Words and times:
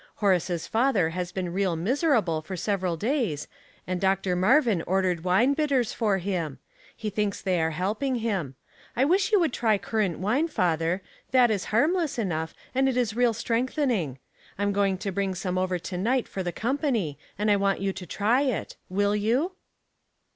Horace's 0.15 0.65
father 0.65 1.11
has 1.11 1.31
been 1.31 1.53
real 1.53 1.75
miserable 1.75 2.41
for 2.41 2.57
sev 2.57 2.81
eral 2.81 2.97
days, 2.97 3.47
and 3.85 4.01
Dr. 4.01 4.35
Marvin 4.35 4.81
ordered 4.87 5.23
wine 5.23 5.53
bitters 5.53 5.93
for 5.93 6.17
him. 6.17 6.57
He 6.97 7.11
thinks 7.11 7.39
they 7.39 7.61
are 7.61 7.69
helping 7.69 8.15
him. 8.15 8.55
1 8.95 9.07
wish 9.07 9.31
you 9.31 9.39
would 9.39 9.53
try 9.53 9.77
currant 9.77 10.17
wine, 10.17 10.47
father; 10.47 11.03
that 11.29 11.51
is 11.51 11.65
harmless 11.65 12.17
enough, 12.17 12.55
and 12.73 12.89
it 12.89 12.97
is 12.97 13.15
real 13.15 13.31
strengthering. 13.33 14.17
I'm 14.57 14.73
going 14.73 14.97
to 14.97 15.11
bring 15.11 15.35
some 15.35 15.59
over 15.59 15.77
to 15.77 15.97
night 15.99 16.27
for 16.27 16.41
the 16.41 16.51
company, 16.51 17.19
and 17.37 17.51
I 17.51 17.55
want 17.55 17.79
you 17.79 17.93
to 17.93 18.05
try 18.07 18.41
it. 18.41 18.77
Will 18.89 19.15
you 19.15 19.51